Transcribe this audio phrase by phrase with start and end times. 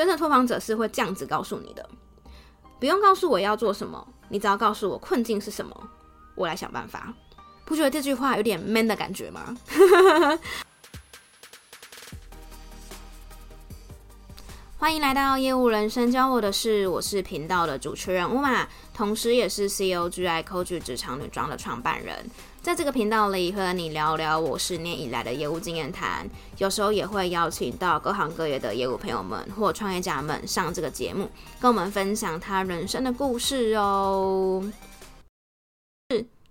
[0.00, 1.86] 真正拓荒者是会这样子告诉你的，
[2.78, 5.90] 不用告诉我要做什么，你只要告诉我困境是什么，
[6.34, 7.12] 我来想办法。
[7.66, 9.54] 不觉得这句话有点 man 的感觉吗？
[14.78, 18.64] 欢迎来到业务人生教我的事，我是频道的主持人 Uma，
[18.94, 22.24] 同时也是 COGI Coach 职场女装的创办人。
[22.62, 26.28] 在这个频道里，和你聊聊我十年以来的业务经验谈，
[26.58, 34.62] 有时候也会邀请到各行各业的业务朋友们或创业家们上这个节目，跟我们分享他人生的故事哦。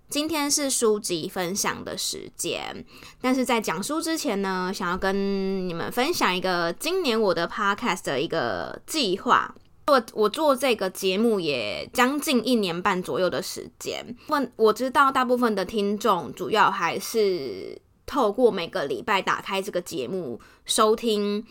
[0.10, 2.84] 今天是书籍分享的时间，
[3.22, 9.54] 但是在讲书之前呢，想要跟你们分享一个今年我的 podcast 的一个计划。
[9.90, 14.16] 我我做这个节目也将近一年半左右的时间。
[14.28, 21.46] 问我知道大部分的听众主要还是透过每个礼拜打开这个节目收听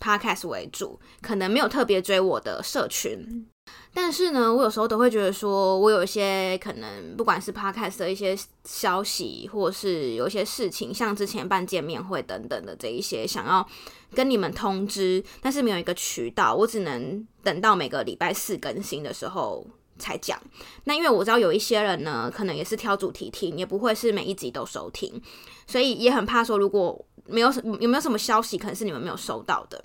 [0.00, 3.46] podcast 为主，可能没有特别追我的社群。
[3.92, 13.66] 但是呢，我有时候都会觉得说，我有一些可能，不管是 podcast 的一些消息，或是有一些事情，像之前办见面会等等的这一些，想要
[14.14, 19.66] 跟你们通知，但是没有一个渠道，我只能等到每个礼拜四更新的时候
[19.98, 20.40] 才讲。
[20.84, 25.20] 那因为我知道有一些人呢，可能也是挑主题听，也不会是每一集都收听，
[25.66, 29.84] 所以也很怕说，如果没有什有没有什么消息，可能是你们没有收到的。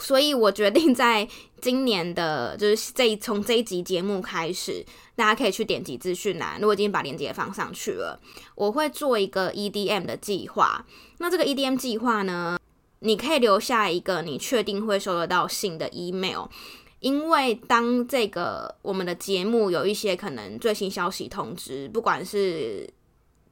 [0.00, 1.28] 所以我决定在
[1.60, 4.84] 今年的，就是这从这一集节目开始，
[5.14, 8.18] 大家可以去点击资讯栏，如果已经把链接放上去了，
[8.54, 10.86] 我会做一个 EDM 的计划。
[11.18, 12.58] 那这个 EDM 计划呢，
[13.00, 16.46] 你可以留下一个你确定会收得到信的 email，
[17.00, 22.88] 因为当这个我们的节目有一些可能最新消息通知，不管是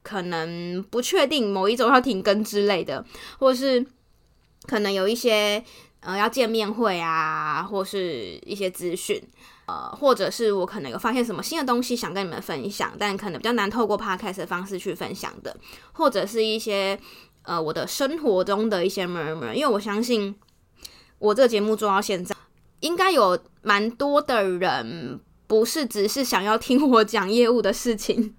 [0.01, 3.05] 可能不确定某一周要停更之类的，
[3.37, 3.85] 或是
[4.63, 5.63] 可能有一些。
[6.01, 9.21] 呃，要见面会啊，或是一些资讯，
[9.65, 15.53] 呃，或者是我可能有发现什么新的东西想跟你们分享，但可能比较难透过 podcast 的方式去分享的，
[15.91, 16.97] 或者是一些
[17.41, 20.33] 呃我的生活中的一些 murmur，因为我相信
[21.17, 22.33] 我这个节目做到现在，
[22.79, 28.33] 应该有蛮多的人不是只是想要听我讲业务的事情，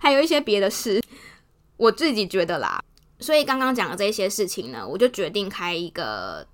[0.00, 1.02] 还有一些别的事，
[1.78, 2.78] 我自己觉得啦，
[3.20, 6.46] 所以刚刚讲的这些事情呢，我就决定开一个。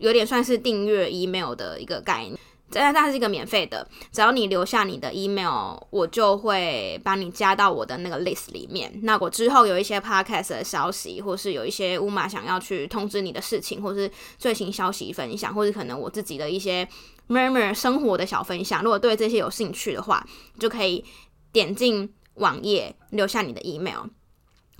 [0.00, 2.36] 有点算是订阅 email 的一个概念，
[2.70, 8.92] 但它是一个免费的，只要你留下你的 email，我就会把你加到我的那个 list 里面。
[9.02, 16.88] 那我之后有一些 podcast 的消息，或是有一些 Uma 想要去通知你的事情，或是最新消息分享，或是可能我自己的一些
[17.28, 20.26] murmur 生活的小分享，如果对这些有兴趣的话，
[20.58, 21.04] 就可以
[21.52, 24.06] 点进网页留下你的 email。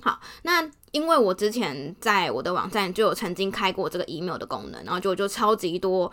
[0.01, 6.11] 好，那因为我之前在我的网站就有曾经开过这个 email 的功能，然后就就超级多，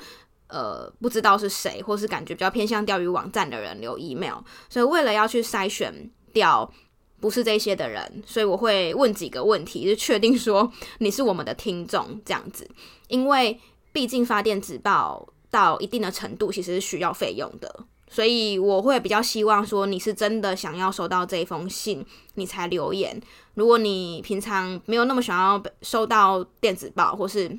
[0.48, 4.38] 呃，不知道是谁，或是感觉比较偏向钓鱼网站的人留 email，
[4.68, 6.70] 所以为了要去筛选掉
[7.18, 12.70] 不是这些的人，所以我会问几个问题，就确定说你是我们的听众这样子，
[13.08, 13.58] 因为
[13.92, 17.86] 毕竟发电子报到一定的程度其实是需要费用的。
[18.10, 22.04] 所以我会比较希望说，你是真的想要收到这封信，
[22.34, 23.20] 你才留言。
[23.54, 27.58] 如果你平常没有那么想要收到电子报，或是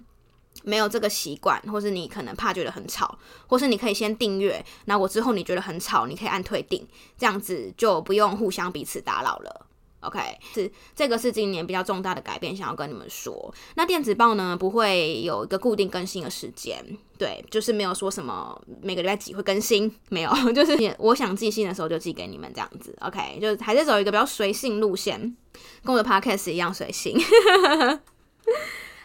[0.64, 3.18] 没有这个习惯，或是你可能怕觉得很吵，
[3.48, 6.86] 或是你可以先订阅，那我之后你觉得很吵，你可以按退订，
[7.18, 9.68] 这样子就不用互相彼此打扰了。
[10.02, 10.20] OK，
[10.54, 13.54] 是这个是今年比较重大的改变，想要跟你们说。
[13.76, 16.84] 那电子报呢，不会有一个固定更新的时间，
[17.18, 22.96] 对，就是没有说什么每个礼拜几会更新，没有， 就是我想寄信的时候就寄给你们这样子。
[23.02, 25.36] OK，就是还是走一个比较随性路线，
[25.84, 27.18] 跟我的 Podcast 一样随性。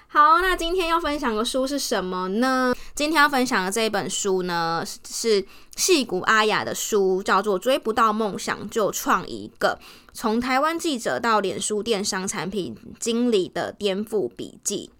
[0.08, 2.73] 好，那今天要分享的书是什么呢？
[2.94, 5.44] 今天要分享的这一本书呢，是
[5.74, 9.76] 戏谷阿雅的书，叫做《追不到梦想就创一个》，
[10.12, 14.90] 从台湾记者到脸书电商产品经理的颠覆笔记。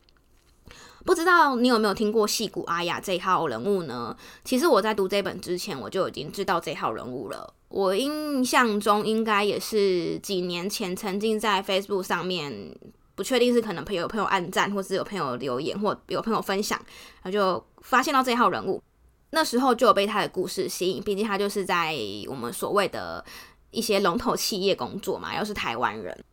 [1.04, 4.16] 不知道你有没有听过戏谷阿雅这一号人物呢？
[4.44, 7.54] 其实我在读这本之前，我就已经知道这号人物了。
[7.68, 12.76] 我印象中应该也是几年前曾经在 Facebook 上面。
[13.16, 16.76] 不确定是可能朋友有朋友按赞，或是有朋友留言，或有朋友分享，
[17.22, 18.82] 然后就发现到这一号人物。
[19.30, 21.94] 那时候就有被他的故事吸引，毕竟他就是在
[22.28, 23.24] 我们所谓的
[23.70, 26.24] 一些龙头企业工作嘛，又是台湾人。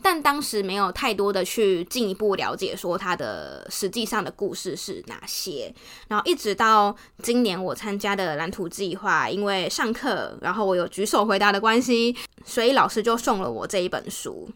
[0.00, 5.74] 但当时没有太多的去进一步了解，说他的实际上的故事是哪些。
[6.06, 14.48] 然后一直到今年我参加的蓝图计划，因为上课，然后我有举手回答的关系，所以老师就送了我这一本书。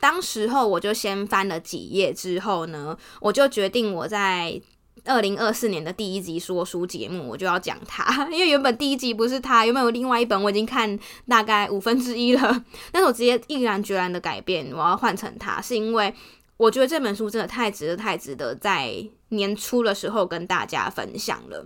[0.00, 4.58] 当时候我就先翻了几页，之后呢，我就决定我在
[5.04, 10.98] 二零二四年的第一集说书节目，我就要讲他， 因为原本第一集不是他，原本有另外一本我已经看
[11.28, 16.14] 大概五分之一了， 但是我直接毅然决然的改变，我要换成他，是因为
[16.56, 21.64] 我觉得这本书真的太值得，太值得在年初的时候跟大家分享了。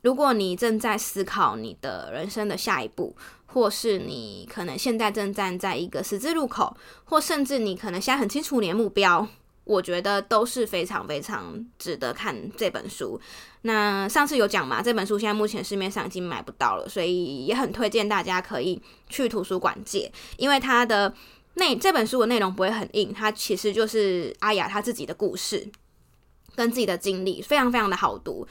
[0.00, 3.14] 如果你正在思考你的人生的下一步，
[3.46, 9.28] 或是你可能现在正站在一个十字路口，或甚至你可能现在很清楚你的目标。
[9.64, 13.20] 我觉得都是非常非常值得看这本书。
[13.62, 21.14] 那上次有讲嘛，这本书现在目前市面上已经买不到了，所以也很推荐大家可以去图书馆借，因为它的
[21.54, 25.68] 内这本书的内容不会很硬，它其实就是阿雅她自己的故事
[26.56, 28.46] 跟自己的经历，非常非常的好读。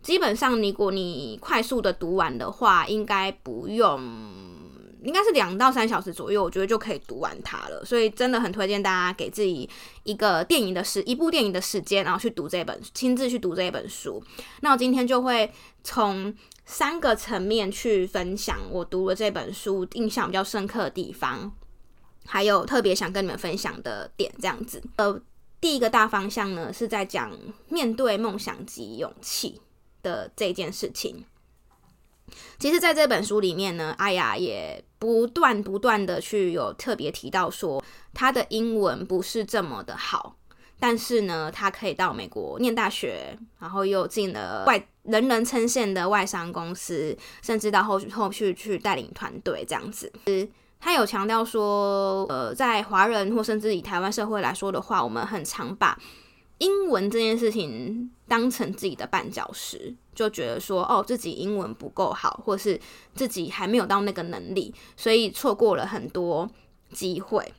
[0.00, 4.51] 基本上，如果你快速的读完的话，应该不用。
[5.04, 7.84] 应该是两到三小时左右，我觉得就可以读完它了。
[7.84, 9.68] 所以真的很推荐大家给自己
[10.04, 14.22] 一个电影的时，一部电影的时间，然后去读这本，亲自去读这本书。
[14.60, 15.50] 那我今天就会
[15.82, 16.34] 从
[16.64, 21.52] 三个层面去分享我读了这本书印象比较深刻的地方，
[22.24, 24.82] 还有特别想跟你们分享的点，这样子。
[24.96, 25.20] 呃，
[25.60, 27.36] 第一个大方向呢，是在讲
[27.68, 29.60] 面对梦想及勇气
[30.02, 31.24] 的这件事情。
[32.58, 37.82] 其实，在这本书里面呢，阿雅也不断不断的去有特别提到说，
[38.14, 40.36] 他的英文不是这么的好，
[40.78, 50.12] 但是呢，他可以到美国念大学，然后又进了外人人称羡的外商公司，甚至到后续后续去带领团队这样子。
[50.84, 55.96] 他有强调说，呃，在华人或甚至以台湾社会来说的话，我们很常把
[56.62, 62.80] 英文这件事情当成自己的绊脚石，就觉得说哦，自己英文不够好，或是
[63.16, 66.48] 自己还没有到那个能力，所以错过了很多
[66.92, 67.52] 机会。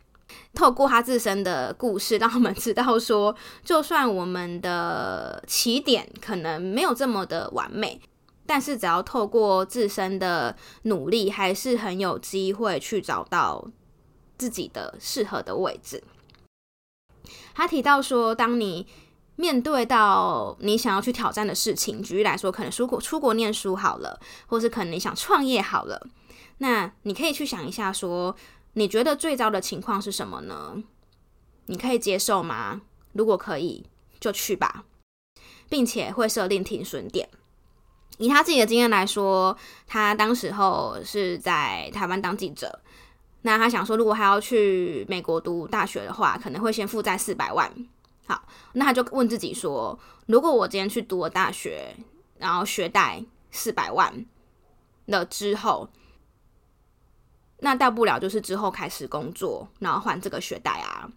[0.54, 8.00] 透过他自身的故事，让我们知道说，就算我们的起点可能没有这么的完美，
[8.46, 13.68] 但是只要透过自身的努力，还是很有机会去找到
[14.38, 16.02] 自己的适合的位置。
[17.54, 18.88] 他提到说，当你
[19.36, 26.08] 面对到你想要去挑战的事情，举例来说，可能出国出国念书好了，或是可能你想创业好了，
[26.60, 28.36] 那你可以去想一下，说
[28.74, 30.84] 你觉得最糟的情况是什么呢？
[31.66, 32.82] 你可以接受吗？
[33.14, 33.86] 如果可以，
[34.20, 34.84] 就去吧，
[35.70, 37.30] 并且会设定停损点。
[38.20, 39.58] 以他自己的经验来说，
[39.88, 42.80] 他当时候是在台湾当记者。
[43.44, 47.72] 那他想说，如果还要去美国读大学的话，可能会先负债四百万。
[48.25, 51.94] 好，那他就问自己说，如果我今天去读了大学，
[52.38, 54.25] 然后学贷四百万
[55.07, 55.90] 了之后，
[57.60, 61.12] 那大不了就是之后开始工作，然后还这个学贷啊。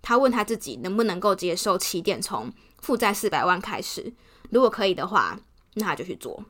[0.00, 2.50] 他问他自己能不能够接受起点从
[2.80, 4.10] 负债四百万开始，
[4.48, 5.38] 如果可以的话，
[5.74, 6.42] 那他就去做。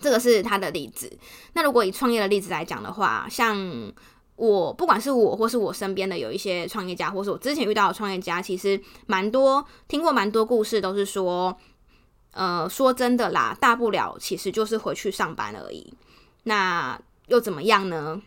[0.00, 1.18] 这个是他的例子。
[1.52, 3.92] 那如果以创业的例子来讲的话，像。
[4.36, 11.56] 我不管是我或是我身边的有一些创业家，或是我之前遇到的创业家，其实蛮多听过蛮多故事，都是说，
[12.32, 15.94] 呃，说真的啦，大不了其实就是回去上班而已，
[16.42, 18.20] 那又怎么样呢？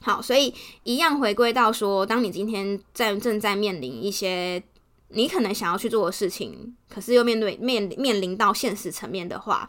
[0.00, 0.52] 好，所以
[0.82, 4.62] 一样回归到说，当你今天在正在面临一些
[5.08, 9.68] 你可能想要去做的事情，可是又面对面面临到现实层面的话，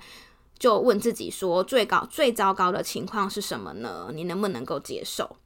[0.57, 4.09] 就问自己说，最高最糟糕的情况是什么呢？
[4.13, 5.37] 你能不能够接受？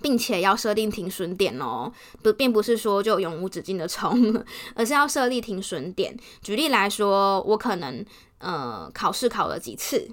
[0.00, 6.16] 并且要设定停损点哦，不，并不是说就永无止境的冲， 而是要设立停损点。
[6.42, 8.04] 举例来说，我可能
[8.38, 10.08] 呃考试考了几次，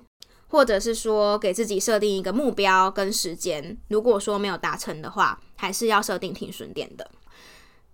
[0.47, 7.09] 或者是说给自己设定一个目标跟时间，如果说没有达成的话，还是要设定停损点的。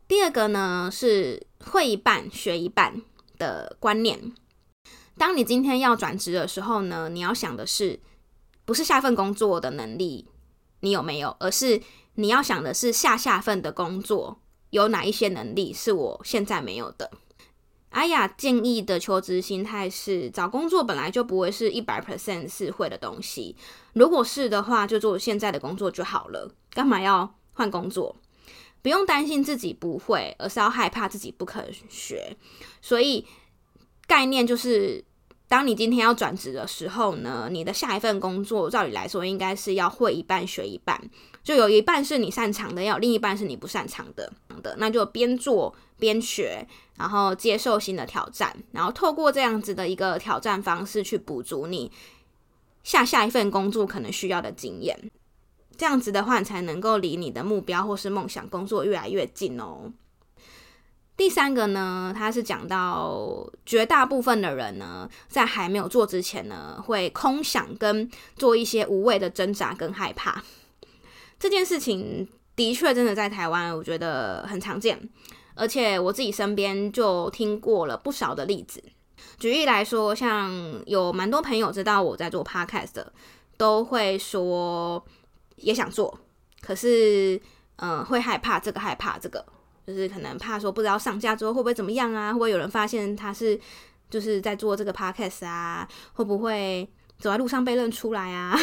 [0.07, 3.01] 第二个呢是会一半学一半
[3.37, 4.33] 的观念。
[5.17, 7.99] 当你今天要转职的时候呢，你要想的是，
[8.65, 10.27] 不是下份工作的能力。
[10.81, 11.35] 你有没有？
[11.39, 11.81] 而是
[12.15, 17.09] 你要想的是下下份的工作有哪一些能力是我现在没有的。
[17.91, 23.55] 阿雅建议的求职心态是：找工作本来就不会是一百 percent 是会的东西。
[23.93, 26.53] 如果是的话，就做现在的工作就好了。
[26.69, 28.15] 干嘛要换工作？
[28.81, 32.37] 不用担心自己不会，而是要害怕自己不肯学。
[32.81, 33.25] 所以
[34.07, 35.03] 概念就是。
[35.51, 40.97] 当你今天要转职的时候呢，你的下一份工作照理来说应该是要会一半学一半，
[41.43, 44.31] 就有一半是你擅长的，要另一半是你不擅长的
[44.63, 46.65] 的，那就边做边学，
[46.97, 51.91] 然后接受新的挑战，然后透过这样子的一个挑战方式去补足你
[52.85, 54.97] 下下一份工作可能需要的经验，
[55.75, 59.91] 这样子的话，你才能够离你的目标或是梦想工作越来越近哦。
[61.21, 70.43] 第三个呢，他是讲到绝大部分的人呢，在还没有做之前呢，会空想跟做一些无谓的挣扎跟害怕。
[71.39, 74.99] 这件事情的确真的在台湾，我觉得很常见，
[75.53, 78.83] 而且我自己身边就听过了不少的例子。
[79.37, 80.51] 举例来说，像
[80.87, 83.13] 有蛮多朋友知道我在做 podcast 的，
[83.57, 85.05] 都会说
[85.57, 86.19] 也想做，
[86.61, 87.39] 可是
[87.75, 89.45] 嗯、会害怕这个害怕这个。
[89.91, 92.31] 就是可能怕说不知道上架之后会不会怎么样啊？
[92.31, 93.59] 会不会有人发现他是
[94.09, 95.87] 就是在做这个 podcast 啊？
[96.13, 96.87] 会不会
[97.19, 98.57] 走在路上被认出来啊？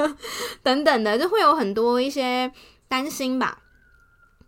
[0.62, 2.52] 等等的，就会有很多一些
[2.88, 3.62] 担心吧。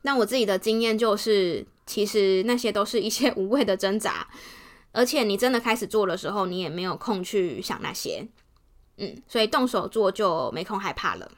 [0.03, 4.29] 那我自己的经验就是，其实那些都是一些 无谓的挣扎，
[4.93, 8.27] 而且你真的开始做的时候，你也没有空去想那些。
[8.97, 11.31] 嗯，所以动手做就没空害怕了。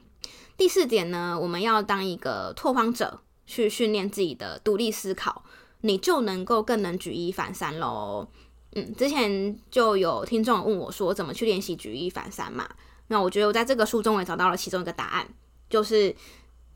[0.57, 3.19] 第四点呢，我们要当一个拓荒者。
[3.51, 5.43] 去训练自己的独立思考，
[5.81, 8.25] 你就能够更能举一反三喽。
[8.71, 12.69] 嗯，之前就有听众问我说，怎么去练习举一反三嘛？
[13.07, 15.27] 那我觉得我在这个书中也找到了其中一个答案，
[15.69, 16.15] 就是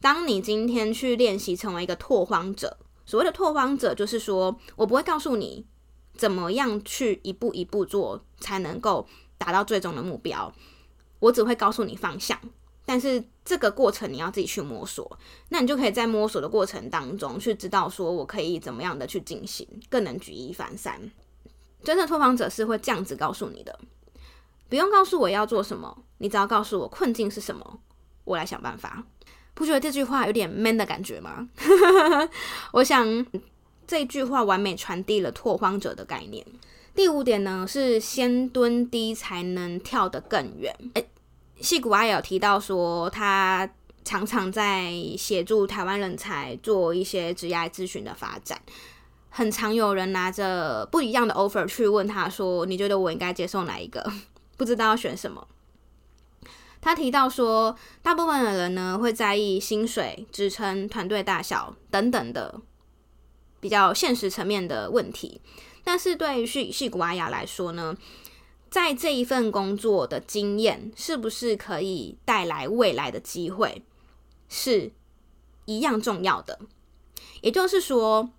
[0.01, 5.65] 当你今天去练习成为一个拓荒者，所谓的拓荒者，就是说我不会告诉你
[6.13, 10.53] 怎么样去一步一步做才能够达到最终的目标，
[11.19, 12.37] 我只会告诉你方向。
[12.85, 15.17] 但是这个过程你要自己去摸索，
[15.49, 21.11] 那你就可以在摸索的过程当中去知道说我可以怎么样的去进行，更能举一反三。
[21.83, 23.79] 真正拓荒者是会这样子告诉你的，
[24.69, 27.79] 不用告诉我要做什么，你只要告诉我困境是什么，
[28.23, 29.03] 我来想办法。
[29.53, 31.47] 不觉得这句话有点 man 的感觉吗？
[32.73, 33.25] 我想
[33.87, 36.45] 这句话完美传递了拓荒者的概念。
[36.93, 40.75] 第五点呢，是先蹲低才能跳得更远。
[40.95, 41.07] 欸
[41.61, 43.69] 矽谷阿雅有提到说，他
[44.03, 48.61] 常常在协助台湾人才做一些职业咨询的发展，
[49.29, 54.11] 很常有人拿着不一样的 offer 去问他说：“你觉得我应该接受哪一个？
[54.57, 55.47] 不知道要选什么。”
[56.81, 62.61] 他提到说，大部分的人呢会在意薪水、职称、团队大小等等的
[63.59, 65.41] 比较现实层面的问题，
[65.83, 67.97] 但是对于矽矽谷阿雅来说呢，
[68.75, 73.81] 在这一份工作的经验是不是可以带来未来的机会，
[74.49, 74.91] 是
[75.63, 76.59] 一样重要的。
[77.39, 78.29] 也就是说，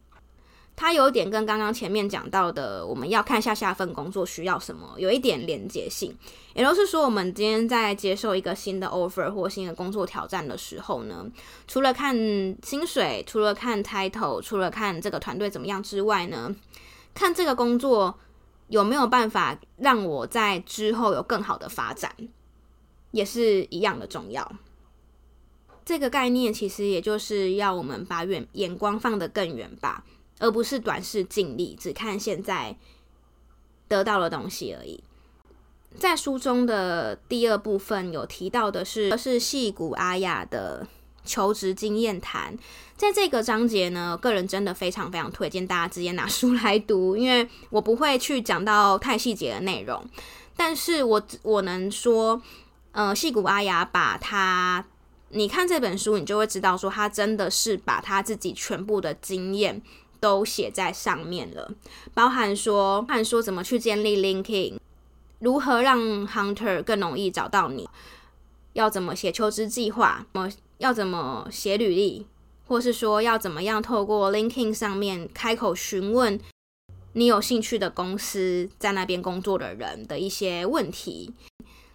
[0.76, 6.14] 它有点跟刚刚前面讲到的，我们要看下下份工作需要什么，有一点连结性。
[6.52, 11.26] 也就是说，我们今天在接受一个新的 offer 或新的工作挑战的时候呢，
[11.66, 12.14] 除了看
[12.62, 16.54] 薪水，除了看 title，除了看这个团队怎么样之外呢，
[17.14, 18.18] 看这个工作。
[18.68, 22.14] 有没有办法让我在之后有更好的发展，
[23.10, 24.56] 也是一样的重要。
[25.84, 30.04] 这个概念其实也就是要我们把远眼光放得更远吧，
[30.38, 32.76] 而不是短视近利，只看现在
[33.86, 35.04] 得到的东西而已。
[35.96, 40.86] 在书中的第二部分有提到的是，是细谷阿雅的。
[41.26, 42.56] 求职经验谈，
[42.96, 50.02] 在这个章节呢，个人真的非常非常推荐大家直接拿书来读，因为我不会去讲到太细节的内容，
[50.56, 52.40] 但是我我能说，
[52.92, 54.84] 呃，矽谷阿雅把他，
[55.30, 59.82] 你看这本书，你就会知道说，他真的是把他自己全部的经验
[60.18, 61.70] 都写在上面了，
[62.14, 64.78] 包含说，包含说怎么去建立 linking，
[65.40, 67.86] 如何让 Hunter 更容易找到你，
[68.72, 70.24] 要怎么写求职计划，
[70.78, 72.26] 要怎么写履历，
[72.66, 76.38] 或是说要怎么样透过 LinkedIn 上面开口询问
[77.12, 81.32] 你有兴趣的公司在那边工作的人的一些问题，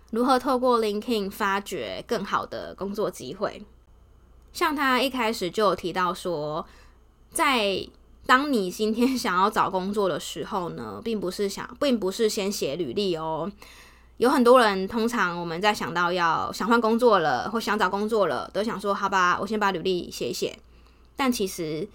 [0.09, 3.63] 如何透过 LinkedIn 发掘更好的工作机会？
[4.51, 6.65] 像他一开始就有提到说，
[7.31, 7.88] 在
[8.25, 13.51] 当你今天想要找工作的时候呢，并不是想，并不是先写履历哦。
[14.22, 20.60] 有很多人，通常我们在想到要想换工作了，或想找工作了，都想说好吧，我先把履历写一写。
[21.16, 21.88] 但其实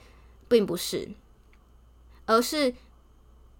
[0.48, 1.08] 并不是，
[2.24, 2.74] 而是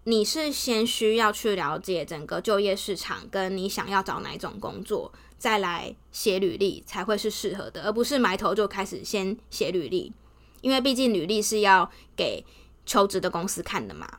[0.03, 10.13] 你是先需要去了解整个就业市场，跟你想要找哪种工作，再来写履历才会是适合的，而不是埋头就开始先写履历。
[10.61, 12.45] 因为毕竟履历是要给
[12.85, 14.19] 求职的公司看的嘛。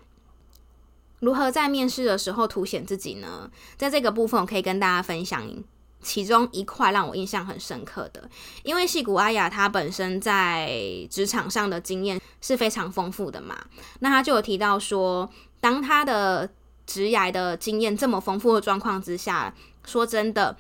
[1.20, 3.50] 如何在面试的时候凸显自己呢？
[3.76, 5.44] 在这个部分，我可以跟大家分享
[6.02, 8.30] 其中一块让我印象很深刻的。
[8.64, 10.72] 因为矽谷阿雅她本身在
[11.10, 13.58] 职场上的经验是非常丰富的嘛，
[14.00, 15.28] 那她就有提到说，
[15.60, 16.48] 当她的
[16.86, 19.54] 职涯的经验这么丰富的状况之下，
[19.86, 20.56] 说真的，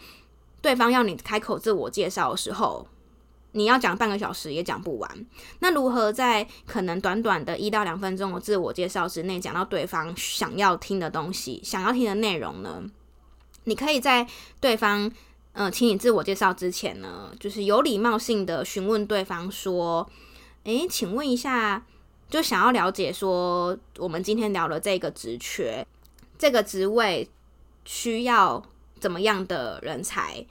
[0.61, 2.87] 对方要你开口自我介绍的时候，
[3.53, 5.25] 你要讲半个小时也讲不完。
[5.59, 12.83] 那如何在可能短短的一到两分钟的自我介绍之内，讲到对方想要听的东西、想要听的内容呢？
[13.63, 14.27] 你可以在
[14.59, 15.11] 对方
[15.53, 20.07] 呃，请你自我介绍之前呢，就是有礼貌性的询问对方说
[20.65, 21.83] ：“诶，请问一下，
[22.29, 25.83] 就想要了解说，我们今天聊的这个职缺，
[26.37, 27.27] 这个职位
[27.85, 28.63] 需要
[28.99, 30.45] 怎么样的人才，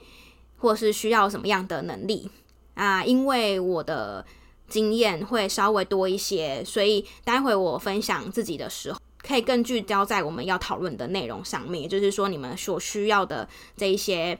[0.57, 2.29] 或是需要什么样的能力
[2.77, 3.03] 啊？
[3.03, 4.25] 因为我的
[4.69, 14.39] 经验会稍微多一些，所以待会我分享自己的时候。”可以更聚焦在我们要讨论的内容上面，也就是说，你们所需要的这一些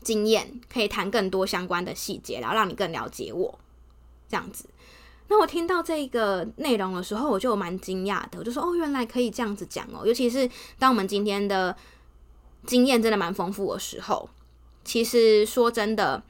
[0.00, 3.58] 经验，可以谈更多相关的细节，然后让你更了解我
[4.26, 4.70] 这样子。
[5.26, 10.48] 那我听到这个内容的时候，我就蛮惊讶的，我就说：“哦，原来可以这样子讲哦。”尤其是
[10.78, 11.76] 当我们今天的
[12.64, 14.30] 经验真的蛮丰富的时候，
[14.82, 16.22] 其实说真的。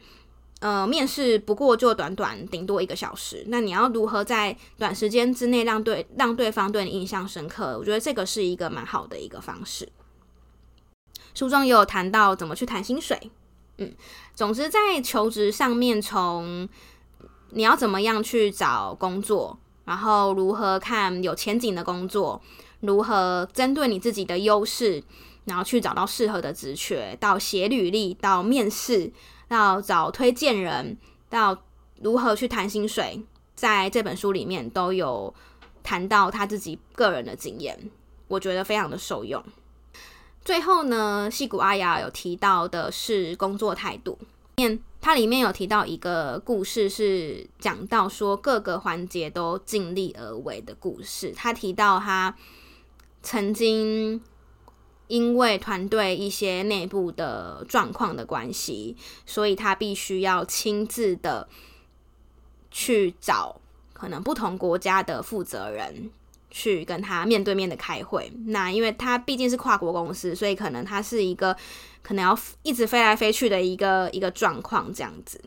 [0.61, 7.79] 呃，面试不过就短短顶多一个小时，那你要如何在短时间之内让对让对方对你印象深刻？
[7.79, 9.89] 我觉得这个是一个蛮好的一个方式。
[11.33, 13.31] 书中也有谈到怎么去谈薪水，
[13.77, 13.95] 嗯，
[14.35, 16.69] 总之在求职上面，从
[17.51, 22.43] 你要怎么样去找工作，然后如何看有前景的工作，
[22.81, 25.05] 如何针对你自己的优势，
[25.45, 29.13] 然后去找到适合的职缺，到写履历，到面试。
[29.49, 30.97] 到找推荐人，
[31.31, 31.63] 到
[32.01, 33.23] 如何去谈薪水，
[33.55, 35.35] 在这本书里面都有
[35.83, 37.91] 谈到他自己个人的经验，
[38.29, 39.43] 我觉得非常的受用。
[40.45, 44.19] 最后呢，矽谷阿雅有提到的是工作态度，
[44.57, 51.33] 面它里面有提到一个故事，是讲到说各个环节都尽力而为的故事。
[51.35, 52.37] 他提到他
[53.23, 54.21] 曾经。
[55.09, 58.97] 因为团队一些内部的状况的关系，
[59.27, 61.49] 所以他必须要亲自的
[62.71, 63.61] 去找
[63.93, 66.11] 可能不同国家的负责人，
[66.51, 68.31] 去跟他面对面的开会。
[68.47, 71.57] 那因为他毕竟是跨国公司，所以可能他是一个
[72.03, 75.41] 可能要一直飞来飞去的一个一个状况这样子。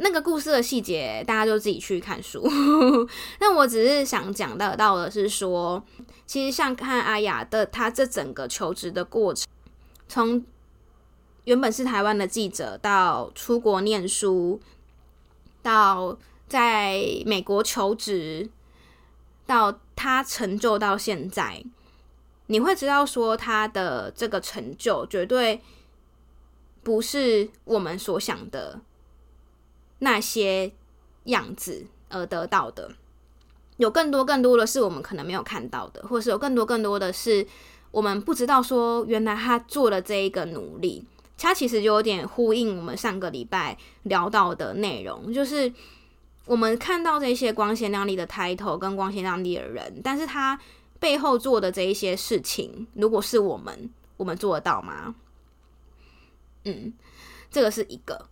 [0.00, 2.48] 那个故事的细节，大家就自己去看书。
[3.40, 5.84] 那我只是想讲到到的是说，
[6.24, 9.46] 其实像看阿雅的他这整个求职的过程，
[10.08, 10.44] 从
[11.44, 14.60] 原本是台湾的记者，到出国念书，
[15.62, 18.48] 到在美国求职，
[19.46, 21.64] 到他成就到现在，
[22.46, 25.60] 你会知道说他的这个成就绝对
[26.84, 28.80] 不是我们所想的。
[30.00, 30.72] 那些
[31.24, 32.90] 样子而得到的，
[33.76, 37.46] 有更多更多的是我们可能没有看到的，或是有更多更多的是
[37.90, 38.62] 我们不知道。
[38.62, 41.04] 说原来他做了这一个努力，
[41.36, 45.72] 他其实就有点呼应我们上个礼拜聊到的内容，就是
[46.46, 50.58] 我们看到这些光鲜亮丽的 title 跟光鲜亮丽的人，但是他
[50.98, 55.14] 背后做的这一些事情，如果是我们，我们做得到吗？
[56.64, 56.92] 嗯，
[57.50, 58.28] 这个是一个。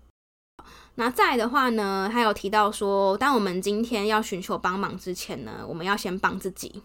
[0.98, 6.82] 那再的话呢，还有提到说，当我们今天要寻求帮忙之前呢，我们要先帮自己。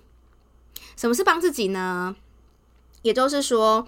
[0.97, 2.15] 什么是帮自己呢？
[3.03, 3.87] 也就是说，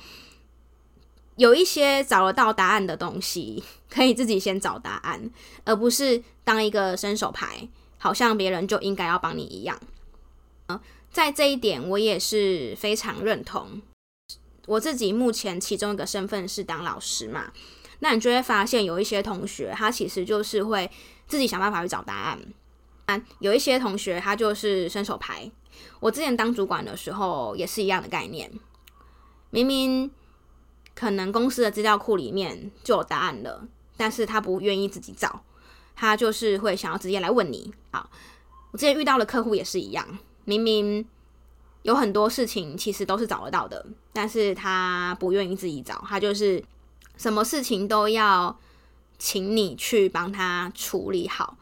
[1.35, 5.29] 有一些找得到答案的东西，可以自己先找答案，
[5.65, 9.79] 而不是当一个伸手牌，好像别人就应该要帮你一样。
[11.11, 13.81] 在这一点，我也是非常认同。
[14.65, 17.51] 我自己目前其中一个身份是当老师嘛。
[18.03, 20.91] 那你就会发现，有一些同学他其实就是会
[21.25, 22.39] 自己想办法去找答案
[23.05, 23.23] 啊。
[23.39, 25.49] 有一些同学他就是伸手牌。
[26.01, 28.51] 我之前当主管的时候也是一样的概念。
[29.51, 30.11] 明明
[30.93, 35.41] 可能公司的资料库里面就有答案了，但是他不愿意自己找，
[35.95, 37.73] 他就是会想要直接来问你。
[37.91, 38.09] 好，
[38.71, 40.05] 我之前遇到的客户也是一样，
[40.43, 41.07] 明明
[41.83, 46.61] 有很多事情其实都是找得到的，但是他不愿意自己找，他就是。
[47.23, 48.59] 什么事情都要
[49.17, 51.57] 请你去帮他处理好，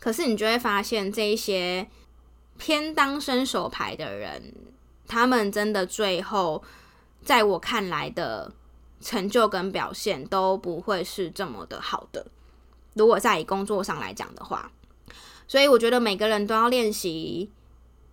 [0.00, 1.88] 可是你就会发现，这一些
[2.58, 4.52] 偏当伸手牌的人，
[5.06, 6.64] 他们真的最后
[7.22, 8.52] 在我看来的
[9.00, 12.26] 成就跟表现都不会是这么的好的。
[12.94, 14.72] 如果在以工作上来讲的话，
[15.46, 17.48] 所以我觉得每个人都要练习。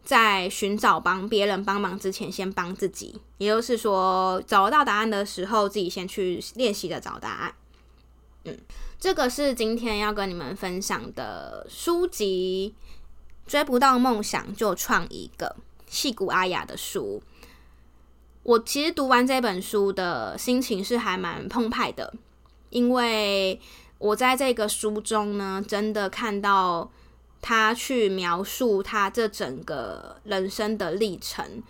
[0.08, 7.54] 在寻找帮别人帮忙之前，先帮自己，也就是说，找到答案的时候，自己先去练习的找答案。
[8.46, 8.58] 嗯，
[8.98, 12.74] 这个是今天要跟你们分享的书籍，
[13.46, 15.58] 追不到梦想就创一个，
[15.90, 17.22] 矽谷阿雅的书。
[18.44, 22.14] 我其实读完这本书的心情是还蛮澎湃的，
[22.70, 23.60] 因为
[23.98, 26.90] 我在这个书中呢，真的看到
[27.42, 31.64] 他去描述他这整个人生的历程，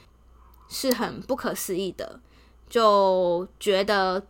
[0.69, 2.19] 是很不可思议的，
[2.69, 4.25] 就觉得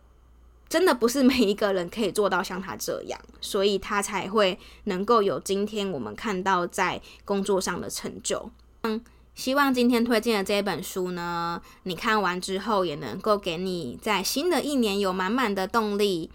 [0.68, 8.50] 真的不是每一个人可以做到像他这样，所以他才会能够有今天我们看到在工作上的成就。
[8.82, 9.02] 嗯，
[9.34, 16.30] 希望今天推荐的这本书呢，你看完之后也能够给你在新的一年有满满的动力。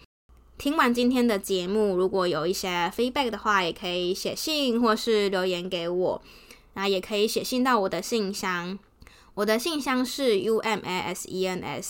[0.56, 6.22] 听完今天的节目，如果有一些 feedback 的话，也可以写信或是留言给我，
[6.74, 8.78] 那也可以写信到我的信箱，
[9.34, 11.82] 我的信箱是 UMASENS，UMA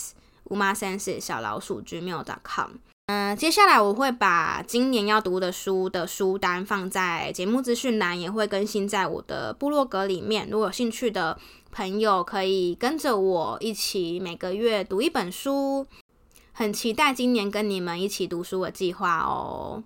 [0.75, 2.71] SENSE，小老鼠 gmail.com。
[3.07, 10.49] 嗯、接下来我会把今年要读的书的书单放在节目资讯栏，也会更新在我的部落格里面。
[10.49, 11.37] 如果有兴趣的
[11.71, 15.85] 朋友，可以跟着我一起每个月读一本书。
[16.57, 19.83] 很期待今年跟你们一起读书的计划哦。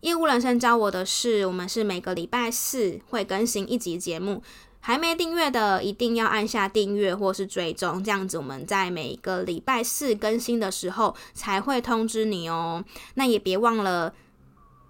[0.00, 4.42] 业务人生教我的是，我们是每个礼拜四会更新一集节目，
[4.80, 12.82] 还没订阅的一定要按下订阅或是追踪，这样子我们在每个礼拜四更新的时候才会通知你哦。
[13.16, 14.14] 那也别忘了。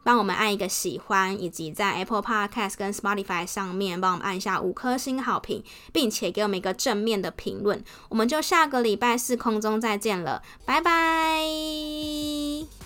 [0.02, 5.62] 帮我们按一个喜欢，以及在 Apple Podcast 跟 Spotify 上面帮我们按下五颗星好评，
[5.92, 7.82] 并且给我们一个正面的评论。
[8.08, 12.82] 我们就下个礼拜四空中再见了，拜拜。